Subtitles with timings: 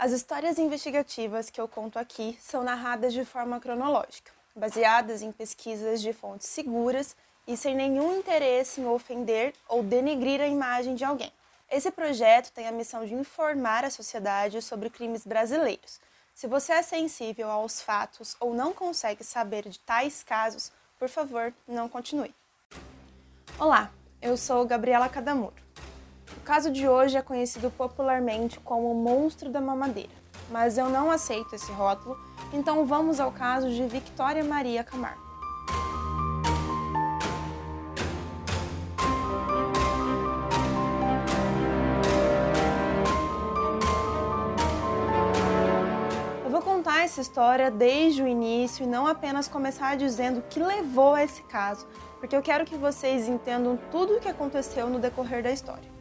[0.00, 6.00] As histórias investigativas que eu conto aqui são narradas de forma cronológica, baseadas em pesquisas
[6.00, 7.16] de fontes seguras
[7.48, 11.32] e sem nenhum interesse em ofender ou denegrir a imagem de alguém.
[11.68, 15.98] Esse projeto tem a missão de informar a sociedade sobre crimes brasileiros.
[16.32, 21.52] Se você é sensível aos fatos ou não consegue saber de tais casos, por favor,
[21.66, 22.32] não continue.
[23.58, 23.90] Olá,
[24.22, 25.56] eu sou Gabriela Cadamuro.
[26.36, 30.12] O caso de hoje é conhecido popularmente como o monstro da mamadeira,
[30.50, 32.18] mas eu não aceito esse rótulo,
[32.52, 35.26] então vamos ao caso de Victoria Maria Camargo.
[46.44, 50.60] Eu vou contar essa história desde o início e não apenas começar dizendo o que
[50.60, 51.86] levou a esse caso,
[52.20, 55.97] porque eu quero que vocês entendam tudo o que aconteceu no decorrer da história.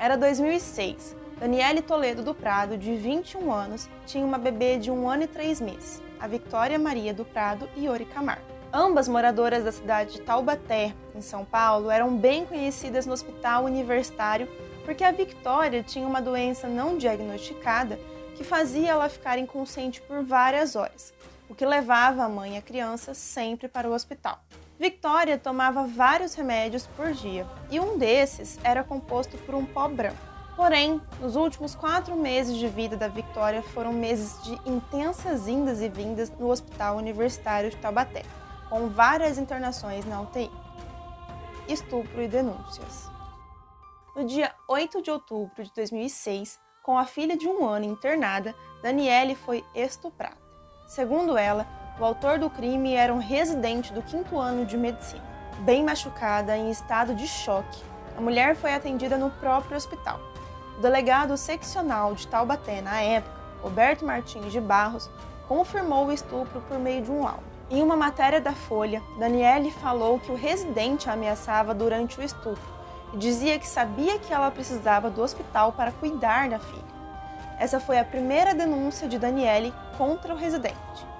[0.00, 1.14] Era 2006.
[1.38, 5.60] Daniele Toledo do Prado, de 21 anos, tinha uma bebê de um ano e três
[5.60, 8.46] meses, a Victoria Maria do Prado e Ori Camargo.
[8.72, 14.48] Ambas moradoras da cidade de Taubaté, em São Paulo, eram bem conhecidas no hospital universitário
[14.86, 18.00] porque a Victoria tinha uma doença não diagnosticada
[18.36, 21.12] que fazia ela ficar inconsciente por várias horas,
[21.46, 24.42] o que levava a mãe e a criança sempre para o hospital.
[24.80, 30.16] Victoria tomava vários remédios por dia e um desses era composto por um pó branco.
[30.56, 35.88] Porém, nos últimos quatro meses de vida da Victoria foram meses de intensas indas e
[35.90, 38.22] vindas no Hospital Universitário de Taubaté,
[38.70, 40.50] com várias internações na UTI.
[41.68, 43.06] Estupro e denúncias.
[44.16, 49.34] No dia 8 de outubro de 2006, com a filha de um ano internada, Daniele
[49.34, 50.38] foi estuprada.
[50.86, 55.22] Segundo ela, o autor do crime era um residente do quinto ano de medicina.
[55.60, 57.82] Bem machucada, em estado de choque,
[58.16, 60.18] a mulher foi atendida no próprio hospital.
[60.78, 65.10] O delegado seccional de Taubaté, na época, Roberto Martins de Barros,
[65.46, 67.42] confirmou o estupro por meio de um laudo.
[67.68, 72.80] Em uma matéria da Folha, Daniele falou que o residente a ameaçava durante o estupro
[73.12, 76.90] e dizia que sabia que ela precisava do hospital para cuidar da filha.
[77.58, 81.10] Essa foi a primeira denúncia de Daniele contra o residente.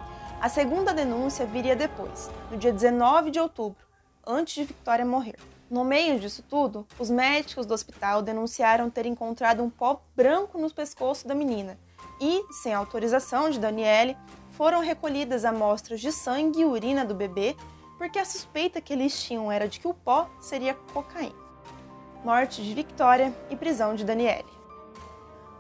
[0.40, 3.84] A segunda denúncia viria depois, no dia 19 de outubro,
[4.26, 5.36] antes de Victoria morrer.
[5.70, 10.72] No meio disso tudo, os médicos do hospital denunciaram ter encontrado um pó branco no
[10.72, 11.78] pescoço da menina
[12.18, 14.16] e, sem autorização de Daniele,
[14.52, 17.54] foram recolhidas amostras de sangue e urina do bebê
[17.98, 21.36] porque a suspeita que eles tinham era de que o pó seria cocaína.
[22.24, 24.48] Morte de Victoria e prisão de Daniele.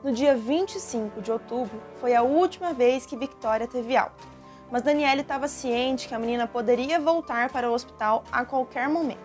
[0.02, 4.39] No dia 25 de outubro, foi a última vez que Victoria teve alta
[4.70, 9.18] mas Daniele estava ciente que a menina poderia voltar para o hospital a qualquer momento.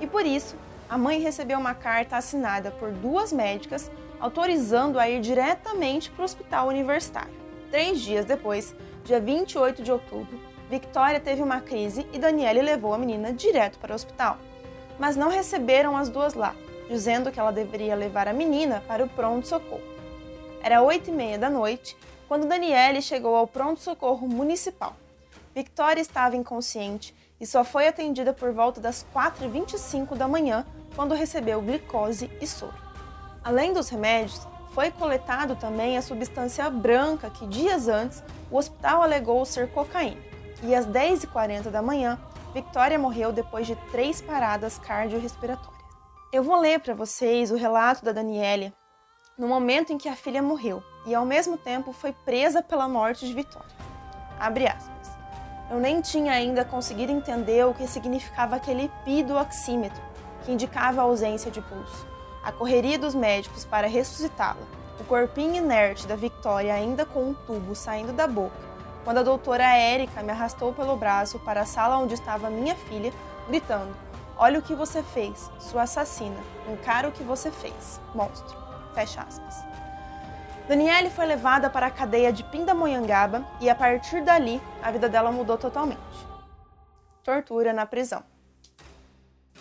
[0.00, 0.56] E por isso,
[0.88, 6.24] a mãe recebeu uma carta assinada por duas médicas autorizando a ir diretamente para o
[6.24, 7.32] hospital universitário.
[7.70, 10.38] Três dias depois, dia 28 de outubro,
[10.70, 14.38] Victoria teve uma crise e Daniele levou a menina direto para o hospital.
[14.98, 16.54] Mas não receberam as duas lá,
[16.88, 19.82] dizendo que ela deveria levar a menina para o pronto-socorro.
[20.62, 21.96] Era oito e meia da noite
[22.32, 24.96] quando Daniele chegou ao pronto-socorro municipal.
[25.54, 30.64] Victoria estava inconsciente e só foi atendida por volta das 4h25 da manhã,
[30.96, 32.72] quando recebeu glicose e soro.
[33.44, 39.44] Além dos remédios, foi coletado também a substância branca que dias antes o hospital alegou
[39.44, 40.22] ser cocaína.
[40.62, 42.18] E às 10h40 da manhã,
[42.54, 45.84] Victoria morreu depois de três paradas cardiorrespiratórias.
[46.32, 48.72] Eu vou ler para vocês o relato da Daniele
[49.36, 53.26] no momento em que a filha morreu e ao mesmo tempo foi presa pela morte
[53.26, 53.68] de Vitória.
[54.38, 55.12] Abre aspas.
[55.70, 60.02] Eu nem tinha ainda conseguido entender o que significava aquele pi do oxímetro,
[60.44, 62.06] que indicava a ausência de pulso,
[62.42, 64.60] a correria dos médicos para ressuscitá-la,
[65.00, 68.56] o corpinho inerte da Victoria ainda com um tubo saindo da boca,
[69.04, 73.12] quando a doutora Érica me arrastou pelo braço para a sala onde estava minha filha,
[73.48, 73.96] gritando:
[74.36, 78.56] Olha o que você fez, sua assassina, encara o que você fez, monstro.
[78.94, 79.64] Fecha aspas.
[80.72, 85.30] Daniele foi levada para a cadeia de Pindamonhangaba e a partir dali a vida dela
[85.30, 86.00] mudou totalmente.
[87.22, 88.24] Tortura na prisão.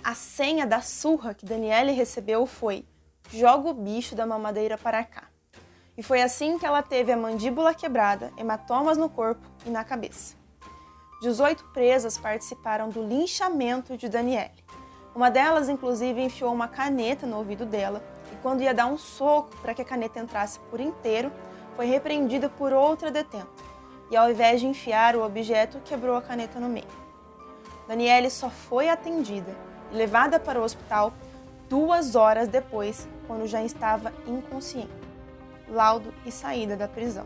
[0.02, 2.86] A senha da surra que Daniele recebeu foi:
[3.30, 5.24] joga o bicho da mamadeira para cá.
[5.98, 10.38] E foi assim que ela teve a mandíbula quebrada, hematomas no corpo e na cabeça.
[11.22, 14.64] 18 presas participaram do linchamento de Daniele.
[15.14, 19.56] Uma delas, inclusive, enfiou uma caneta no ouvido dela e, quando ia dar um soco
[19.62, 21.32] para que a caneta entrasse por inteiro,
[21.76, 23.48] foi repreendida por outra detenta
[24.10, 26.88] e, ao invés de enfiar o objeto, quebrou a caneta no meio.
[27.88, 29.54] Daniele só foi atendida
[29.92, 31.14] e levada para o hospital
[31.68, 34.92] duas horas depois, quando já estava inconsciente.
[35.68, 37.26] laudo e saída da prisão.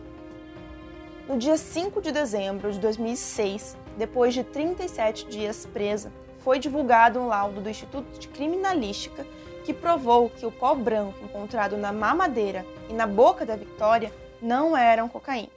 [1.27, 6.11] No dia 5 de dezembro de 2006, depois de 37 dias presa,
[6.45, 9.25] foi divulgado um laudo do Instituto de Criminalística
[9.63, 14.77] que provou que o pó branco encontrado na mamadeira e na boca da Victoria não
[14.77, 15.49] eram cocaína.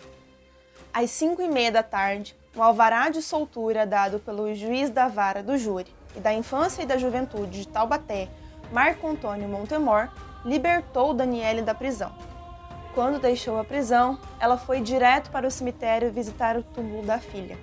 [0.90, 5.42] Às 5 e meia da tarde, o alvará de soltura dado pelo juiz da vara
[5.42, 8.26] do júri e da infância e da juventude de Taubaté,
[8.72, 10.08] Marco Antônio Montemor,
[10.42, 12.14] libertou Daniele da prisão.
[12.94, 17.58] Quando deixou a prisão, ela foi direto para o cemitério visitar o túmulo da filha.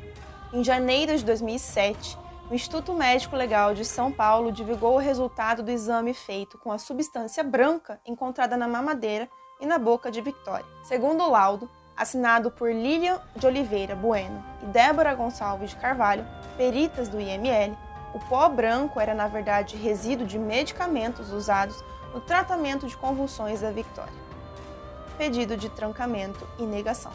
[0.54, 5.72] Em janeiro de 2007, o Instituto Médico Legal de São Paulo divulgou o resultado do
[5.72, 9.28] exame feito com a substância branca encontrada na mamadeira
[9.60, 10.66] e na boca de Victoria.
[10.84, 16.26] Segundo o laudo, assinado por Lilian de Oliveira Bueno e Débora Gonçalves de Carvalho,
[16.56, 17.76] peritas do IML,
[18.14, 21.84] o pó branco era na verdade resíduo de medicamentos usados
[22.14, 24.14] no tratamento de convulsões da Victoria.
[25.18, 27.12] Pedido de trancamento e negação.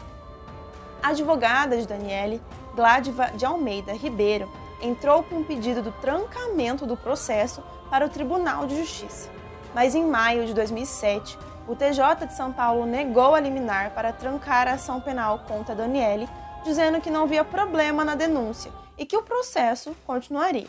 [1.01, 2.41] A advogada de Daniele,
[2.75, 4.51] Gladiva de Almeida Ribeiro,
[4.81, 9.29] entrou com um pedido do trancamento do processo para o Tribunal de Justiça.
[9.73, 11.37] Mas em maio de 2007,
[11.67, 16.27] o TJ de São Paulo negou a liminar para trancar a ação penal contra Daniele,
[16.63, 20.67] dizendo que não via problema na denúncia e que o processo continuaria.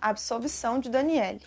[0.00, 1.42] Absolvição de Daniele.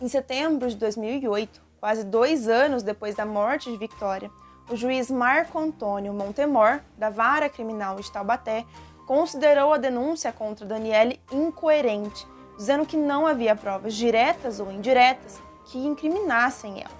[0.00, 4.30] Em setembro de 2008, quase dois anos depois da morte de Victoria,
[4.68, 8.64] o juiz Marco Antônio Montemor, da Vara Criminal de Taubaté,
[9.12, 12.26] considerou a denúncia contra Daniele incoerente,
[12.56, 16.96] dizendo que não havia provas diretas ou indiretas que incriminassem ela.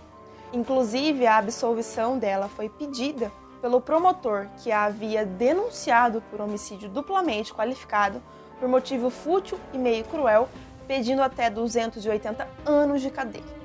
[0.53, 3.33] Inclusive, a absolvição dela foi pedida
[3.63, 8.23] pelo promotor que a havia denunciado por homicídio duplamente qualificado
[8.61, 10.51] por motivo fútil e meio cruel,
[10.87, 13.57] pedindo até 280 anos de cadeia.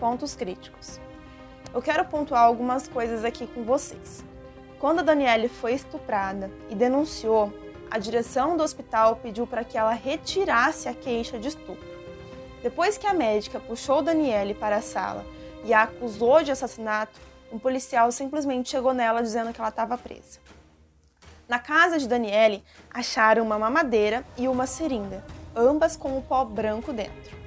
[0.00, 1.00] Pontos críticos.
[1.72, 4.31] Eu quero pontuar algumas coisas aqui com vocês.
[4.82, 7.52] Quando a Daniele foi estuprada e denunciou,
[7.88, 11.88] a direção do hospital pediu para que ela retirasse a queixa de estupro.
[12.64, 15.24] Depois que a médica puxou Daniele para a sala
[15.64, 17.20] e a acusou de assassinato,
[17.52, 20.40] um policial simplesmente chegou nela dizendo que ela estava presa.
[21.46, 25.24] Na casa de Daniele, acharam uma mamadeira e uma seringa,
[25.54, 27.38] ambas com o pó branco dentro.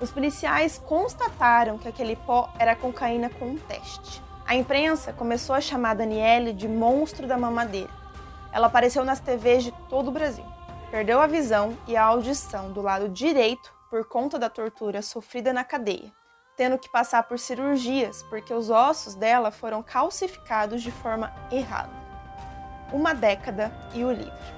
[0.00, 4.24] Os policiais constataram que aquele pó era cocaína com um teste.
[4.46, 7.90] A imprensa começou a chamar Daniele de monstro da mamadeira.
[8.52, 10.44] Ela apareceu nas TVs de todo o Brasil.
[10.90, 15.64] Perdeu a visão e a audição do lado direito por conta da tortura sofrida na
[15.64, 16.12] cadeia,
[16.58, 21.92] tendo que passar por cirurgias porque os ossos dela foram calcificados de forma errada.
[22.92, 24.54] Uma década e o livro.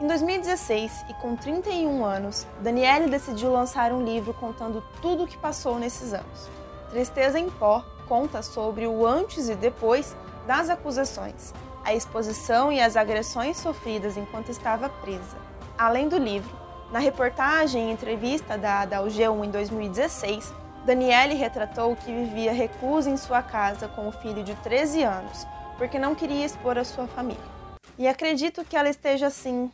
[0.00, 5.36] Em 2016, e com 31 anos, Daniele decidiu lançar um livro contando tudo o que
[5.38, 6.48] passou nesses anos.
[6.90, 10.16] Tristeza em Pó conta sobre o antes e depois
[10.46, 11.52] das acusações,
[11.84, 15.36] a exposição e as agressões sofridas enquanto estava presa.
[15.76, 16.56] Além do livro,
[16.90, 20.54] na reportagem e entrevista dada ao G1 em 2016,
[20.84, 25.98] Daniele retratou que vivia recusa em sua casa com o filho de 13 anos, porque
[25.98, 27.42] não queria expor a sua família.
[27.98, 29.70] E acredito que ela esteja assim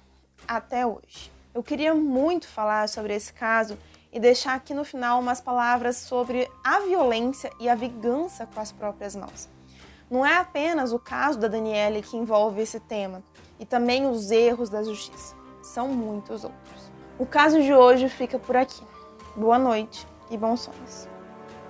[0.48, 1.30] até hoje.
[1.54, 3.76] Eu queria muito falar sobre esse caso
[4.12, 8.70] e deixar aqui no final umas palavras sobre a violência e a vingança com as
[8.70, 9.48] próprias mãos.
[10.10, 13.22] Não é apenas o caso da Daniele que envolve esse tema,
[13.58, 15.34] e também os erros da justiça.
[15.62, 16.90] São muitos outros.
[17.18, 18.82] O caso de hoje fica por aqui.
[19.36, 21.08] Boa noite e bons sonhos.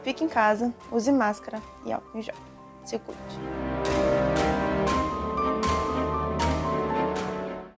[0.03, 2.35] Fique em casa, use máscara e álcool em gel.
[2.85, 3.72] Se cuide.